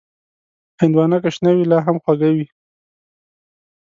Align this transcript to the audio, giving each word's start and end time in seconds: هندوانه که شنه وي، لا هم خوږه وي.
هندوانه 0.81 1.17
که 1.23 1.29
شنه 1.35 1.51
وي، 1.55 1.65
لا 1.71 1.79
هم 1.85 1.97
خوږه 2.03 2.29
وي. 2.35 2.45